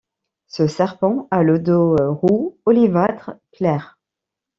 [0.47, 3.99] Ce serpent a le dos roux olivâtre clair.